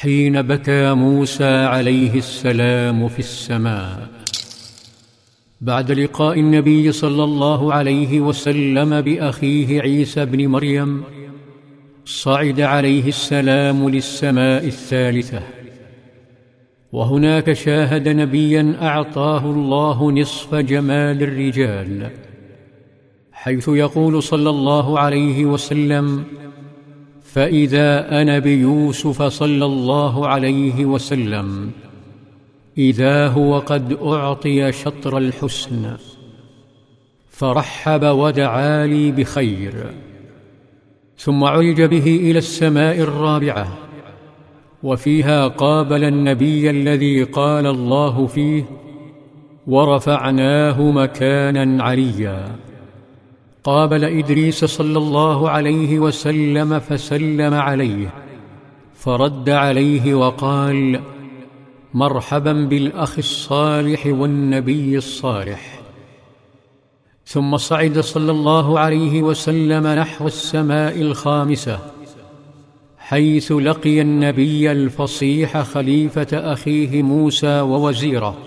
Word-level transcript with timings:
حين 0.00 0.42
بكى 0.42 0.94
موسى 0.94 1.44
عليه 1.44 2.14
السلام 2.14 3.08
في 3.08 3.18
السماء. 3.18 4.08
بعد 5.60 5.92
لقاء 5.92 6.40
النبي 6.40 6.92
صلى 6.92 7.24
الله 7.24 7.74
عليه 7.74 8.20
وسلم 8.20 9.00
بأخيه 9.00 9.80
عيسى 9.80 10.24
بن 10.24 10.46
مريم 10.46 11.04
صعد 12.04 12.60
عليه 12.60 13.08
السلام 13.08 13.88
للسماء 13.88 14.66
الثالثة. 14.66 15.42
وهناك 16.92 17.52
شاهد 17.52 18.08
نبيا 18.08 18.76
أعطاه 18.82 19.44
الله 19.44 20.12
نصف 20.12 20.54
جمال 20.54 21.22
الرجال. 21.22 22.10
حيث 23.32 23.68
يقول 23.68 24.22
صلى 24.22 24.50
الله 24.50 24.98
عليه 24.98 25.44
وسلم 25.44 26.24
فإذا 27.32 28.20
أنا 28.22 28.38
بيوسف 28.38 29.22
صلى 29.22 29.64
الله 29.64 30.28
عليه 30.28 30.84
وسلم 30.84 31.70
إذا 32.78 33.28
هو 33.28 33.58
قد 33.58 33.98
أعطي 34.02 34.72
شطر 34.72 35.18
الحسن 35.18 35.96
فرحب 37.30 38.04
ودعا 38.04 38.86
لي 38.86 39.12
بخير 39.12 39.74
ثم 41.18 41.44
عرج 41.44 41.82
به 41.82 42.06
إلى 42.06 42.38
السماء 42.38 42.98
الرابعة 43.00 43.68
وفيها 44.82 45.48
قابل 45.48 46.04
النبي 46.04 46.70
الذي 46.70 47.22
قال 47.22 47.66
الله 47.66 48.26
فيه 48.26 48.64
ورفعناه 49.66 50.82
مكانا 50.82 51.84
عليا. 51.84 52.56
قابل 53.64 54.04
إدريس 54.04 54.64
صلى 54.64 54.98
الله 54.98 55.50
عليه 55.50 55.98
وسلم 55.98 56.78
فسلم 56.78 57.54
عليه 57.54 58.14
فرد 58.94 59.48
عليه 59.50 60.14
وقال 60.14 61.00
مرحبا 61.94 62.52
بالأخ 62.52 63.18
الصالح 63.18 64.06
والنبي 64.06 64.98
الصالح. 64.98 65.80
ثم 67.26 67.56
صعد 67.56 67.98
صلى 67.98 68.30
الله 68.30 68.78
عليه 68.78 69.22
وسلم 69.22 69.86
نحو 69.86 70.26
السماء 70.26 71.00
الخامسة 71.00 71.78
حيث 72.98 73.52
لقي 73.52 74.00
النبي 74.00 74.72
الفصيح 74.72 75.62
خليفة 75.62 76.52
أخيه 76.52 77.02
موسى 77.02 77.60
ووزيره 77.60 78.38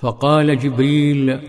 فقال 0.00 0.58
جبريل 0.58 1.40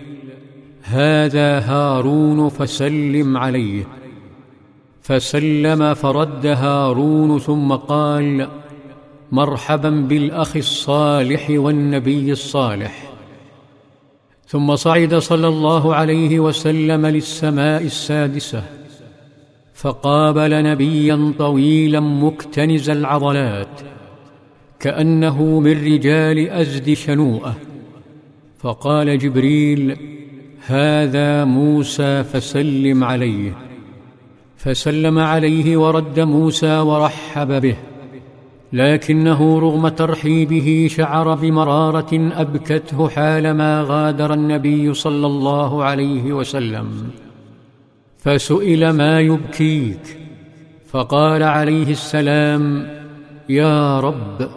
هذا 0.82 1.58
هارون 1.58 2.48
فسلم 2.48 3.36
عليه. 3.36 3.84
فسلم 5.02 5.94
فرد 5.94 6.46
هارون 6.46 7.38
ثم 7.38 7.72
قال 7.72 8.48
مرحبا 9.32 9.90
بالأخ 9.90 10.56
الصالح 10.56 11.50
والنبي 11.50 12.32
الصالح. 12.32 13.12
ثم 14.46 14.76
صعد 14.76 15.14
صلى 15.14 15.48
الله 15.48 15.94
عليه 15.94 16.40
وسلم 16.40 17.06
للسماء 17.06 17.82
السادسة. 17.82 18.62
فقابل 19.74 20.62
نبيا 20.62 21.32
طويلا 21.38 22.00
مكتنز 22.00 22.90
العضلات 22.90 23.80
كأنه 24.80 25.60
من 25.60 25.84
رجال 25.84 26.50
أزد 26.50 26.92
شنوءة. 26.92 27.54
فقال 28.58 29.18
جبريل 29.18 29.96
هذا 30.66 31.44
موسى 31.44 32.24
فسلم 32.24 33.04
عليه. 33.04 33.52
فسلم 34.56 35.18
عليه 35.18 35.76
ورد 35.76 36.20
موسى 36.20 36.78
ورحب 36.78 37.60
به. 37.60 37.76
لكنه 38.72 39.58
رغم 39.58 39.88
ترحيبه 39.88 40.88
شعر 40.90 41.34
بمرارة 41.34 42.32
أبكته 42.36 43.08
حالما 43.08 43.84
غادر 43.88 44.34
النبي 44.34 44.94
صلى 44.94 45.26
الله 45.26 45.84
عليه 45.84 46.32
وسلم. 46.32 47.10
فسئل 48.18 48.90
ما 48.90 49.20
يبكيك؟ 49.20 50.18
فقال 50.90 51.42
عليه 51.42 51.90
السلام 51.90 52.88
يا 53.48 54.00
رب 54.00 54.48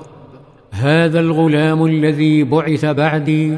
هذا 0.71 1.19
الغلام 1.19 1.85
الذي 1.85 2.43
بعث 2.43 2.85
بعدي 2.85 3.57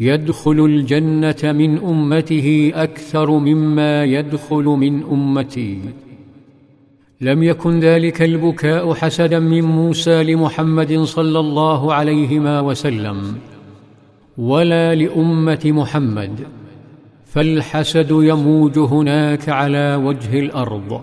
يدخل 0.00 0.64
الجنة 0.64 1.52
من 1.52 1.78
أمته 1.78 2.72
أكثر 2.74 3.30
مما 3.30 4.04
يدخل 4.04 4.64
من 4.64 5.02
أمتي. 5.02 5.80
لم 7.20 7.42
يكن 7.42 7.80
ذلك 7.80 8.22
البكاء 8.22 8.94
حسدا 8.94 9.38
من 9.38 9.62
موسى 9.62 10.22
لمحمد 10.22 11.02
صلى 11.02 11.38
الله 11.38 11.94
عليهما 11.94 12.60
وسلم 12.60 13.34
ولا 14.38 14.94
لأمة 14.94 15.60
محمد 15.64 16.40
فالحسد 17.24 18.10
يموج 18.10 18.78
هناك 18.78 19.48
على 19.48 19.94
وجه 19.94 20.38
الأرض. 20.38 21.00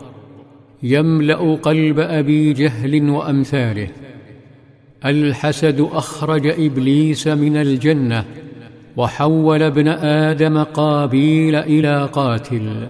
يملأ 0.83 1.55
قلب 1.55 1.99
أبي 1.99 2.53
جهل 2.53 3.09
وأمثاله. 3.09 3.87
الحسد 5.05 5.87
أخرج 5.91 6.47
إبليس 6.47 7.27
من 7.27 7.57
الجنة 7.57 8.25
وحول 8.97 9.63
ابن 9.63 9.87
آدم 9.87 10.63
قابيل 10.63 11.55
إلى 11.55 12.09
قاتل. 12.13 12.87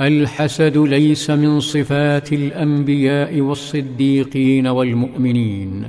الحسد 0.00 0.76
ليس 0.78 1.30
من 1.30 1.60
صفات 1.60 2.32
الأنبياء 2.32 3.40
والصديقين 3.40 4.66
والمؤمنين. 4.66 5.88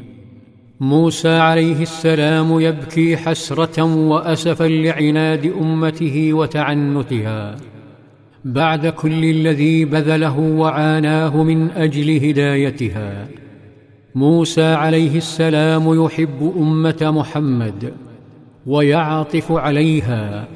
موسى 0.79 1.29
عليه 1.29 1.81
السلام 1.81 2.59
يبكي 2.59 3.17
حسرة 3.17 3.83
وأسفا 3.83 4.63
لعناد 4.63 5.53
أمته 5.61 6.33
وتعنتها. 6.33 7.55
بعد 8.45 8.87
كل 8.87 9.23
الذي 9.23 9.85
بذله 9.85 10.39
وعاناه 10.39 11.43
من 11.43 11.69
أجل 11.71 12.29
هدايتها. 12.29 13.27
موسى 14.15 14.65
عليه 14.65 15.17
السلام 15.17 16.05
يحب 16.05 16.53
أمة 16.57 16.97
محمد. 17.01 17.93
ويعطف 18.69 19.51
عليها 19.51 20.47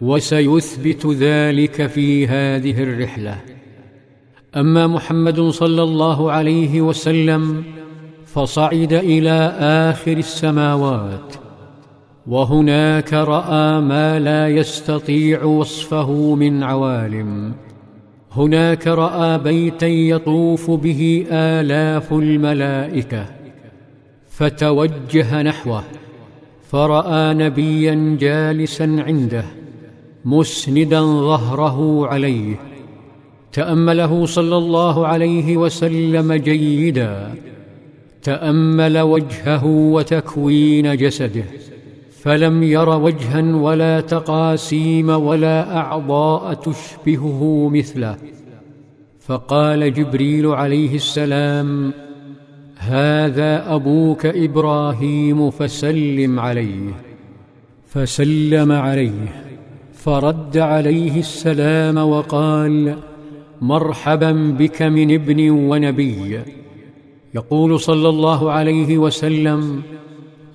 وسيثبت 0.00 1.06
ذلك 1.06 1.86
في 1.86 2.26
هذه 2.26 2.82
الرحلة. 2.82 3.36
أما 4.56 4.86
محمد 4.86 5.40
صلى 5.40 5.82
الله 5.82 6.32
عليه 6.32 6.80
وسلم 6.80 7.64
فصعد 8.26 8.92
إلى 8.92 9.38
آخر 9.90 10.16
السماوات 10.16 11.34
وهناك 12.26 13.12
رأى 13.12 13.80
ما 13.80 14.18
لا 14.18 14.48
يستطيع 14.48 15.42
وصفه 15.44 16.34
من 16.34 16.62
عوالم. 16.62 17.54
هناك 18.32 18.86
رأى 18.86 19.38
بيتا 19.38 19.86
يطوف 19.86 20.70
به 20.70 21.26
آلاف 21.30 22.12
الملائكة 22.12 23.26
فتوجه 24.28 25.42
نحوه. 25.42 25.84
فرأى 26.70 27.34
نبيا 27.34 28.16
جالسا 28.20 28.82
عنده 29.06 29.44
مسندا 30.24 31.00
ظهره 31.00 32.06
عليه. 32.06 32.56
تأمله 33.52 34.26
صلى 34.26 34.56
الله 34.56 35.06
عليه 35.06 35.56
وسلم 35.56 36.32
جيدا. 36.32 37.34
تأمل 38.22 38.98
وجهه 38.98 39.66
وتكوين 39.66 40.96
جسده. 40.96 41.44
فلم 42.22 42.62
ير 42.62 42.88
وجها 42.88 43.56
ولا 43.56 44.00
تقاسيم 44.00 45.08
ولا 45.08 45.76
أعضاء 45.76 46.54
تشبهه 46.54 47.70
مثله. 47.72 48.16
فقال 49.20 49.94
جبريل 49.94 50.46
عليه 50.46 50.94
السلام 50.94 51.92
هذا 52.90 53.74
أبوك 53.74 54.26
إبراهيم 54.26 55.50
فسلم 55.50 56.40
عليه. 56.40 56.90
فسلم 57.86 58.72
عليه. 58.72 59.44
فرد 59.92 60.58
عليه 60.58 61.18
السلام 61.18 61.96
وقال 61.96 62.96
مرحبا 63.60 64.32
بك 64.58 64.82
من 64.82 65.14
ابن 65.14 65.50
ونبي. 65.50 66.40
يقول 67.34 67.80
صلى 67.80 68.08
الله 68.08 68.52
عليه 68.52 68.98
وسلم 68.98 69.82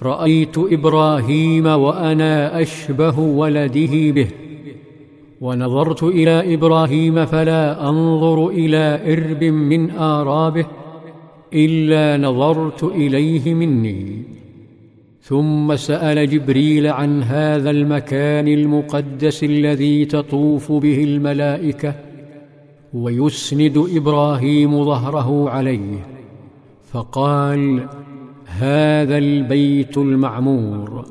رأيت 0.03 0.57
إبراهيم 0.57 1.65
وأنا 1.65 2.61
أشبه 2.61 3.19
ولده 3.19 4.11
به. 4.11 4.27
ونظرت 5.41 6.03
إلى 6.03 6.53
إبراهيم 6.53 7.25
فلا 7.25 7.89
أنظر 7.89 8.47
إلى 8.47 9.13
إرب 9.13 9.43
من 9.43 9.91
آرابه. 9.91 10.65
إلا 11.55 12.17
نظرت 12.17 12.83
إليه 12.83 13.53
مني. 13.53 14.23
ثم 15.21 15.75
سأل 15.75 16.29
جبريل 16.29 16.87
عن 16.87 17.23
هذا 17.23 17.69
المكان 17.69 18.47
المقدس 18.47 19.43
الذي 19.43 20.05
تطوف 20.05 20.71
به 20.71 21.03
الملائكة 21.03 21.95
ويسند 22.93 23.85
إبراهيم 23.95 24.85
ظهره 24.85 25.49
عليه 25.49 26.07
فقال 26.91 27.87
هذا 28.45 29.17
البيت 29.17 29.97
المعمور. 29.97 31.05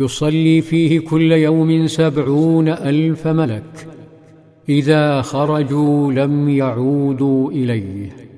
يصلي 0.00 0.60
فيه 0.60 1.00
كل 1.00 1.32
يوم 1.32 1.86
سبعون 1.86 2.68
ألف 2.68 3.26
ملك. 3.26 3.88
إذا 4.68 5.22
خرجوا 5.22 6.12
لم 6.12 6.48
يعودوا 6.48 7.50
إليه. 7.50 8.33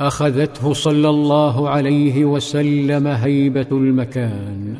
أخذته 0.00 0.72
صلى 0.72 1.10
الله 1.10 1.68
عليه 1.68 2.24
وسلم 2.24 3.06
هيبة 3.06 3.66
المكان. 3.72 4.74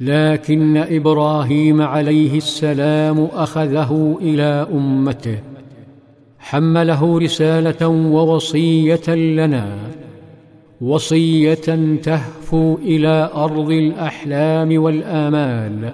لكن 0.00 0.76
إبراهيم 0.76 1.82
عليه 1.82 2.36
السلام 2.36 3.28
أخذه 3.32 4.18
إلى 4.20 4.66
أمته 4.72 5.38
حمله 6.38 7.18
رسالة 7.18 7.88
ووصية 7.88 9.14
لنا 9.14 9.76
وصية 10.80 11.96
تهفو 12.02 12.74
إلى 12.74 13.30
أرض 13.34 13.70
الأحلام 13.70 14.82
والآمال 14.82 15.92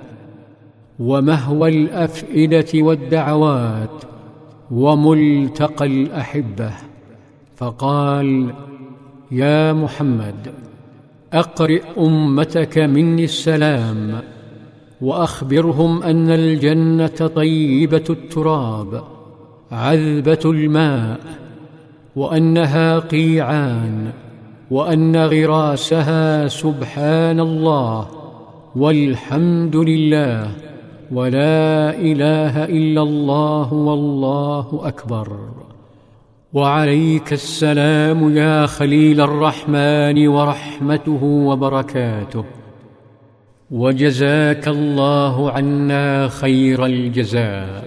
ومهوى 0.99 1.69
الأفئدة 1.69 2.67
والدعوات 2.75 4.05
وملتقى 4.71 5.87
الأحبة. 5.87 6.90
فقال 7.61 8.55
يا 9.31 9.73
محمد 9.73 10.53
أقرئ 11.33 11.83
أمتك 11.99 12.79
مني 12.79 13.25
السلام 13.25 14.21
وأخبرهم 15.01 16.03
أن 16.03 16.31
الجنة 16.31 17.31
طيبة 17.37 18.05
التراب 18.11 19.03
عذبة 19.73 20.39
الماء 20.45 21.21
وأنها 22.17 22.99
قيعان 22.99 24.13
وأن 24.71 25.17
غراسها 25.17 26.49
سبحان 26.49 27.41
الله 27.41 28.07
والحمد 28.77 29.77
لله 29.77 30.51
ولا 31.13 31.99
إله 31.99 32.65
إلا 32.65 33.03
الله 33.03 33.73
والله 33.73 34.81
أكبر. 34.85 35.39
وعليك 36.53 37.33
السلام 37.33 38.37
يا 38.37 38.67
خليل 38.67 39.21
الرحمن 39.21 40.29
ورحمته 40.29 41.23
وبركاته. 41.23 42.45
وجزاك 43.71 44.69
الله 44.69 45.51
عنا 45.51 46.29
خير 46.29 46.87
الجزاء. 46.87 47.85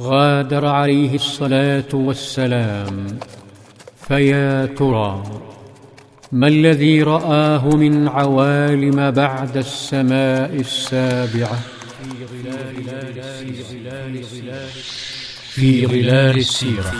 غادر 0.00 0.66
عليه 0.66 1.14
الصلاة 1.14 1.92
والسلام. 1.94 3.06
فيا 4.08 4.66
ترى 4.66 5.22
ما 6.32 6.48
الذي 6.48 7.02
رآه 7.02 7.68
من 7.76 8.08
عوالم 8.08 9.10
بعد 9.10 9.56
السماء 9.56 10.54
السابعة؟ 10.54 11.58
في 13.38 13.62
ظلال 13.62 14.24
السيرة. 16.34 16.92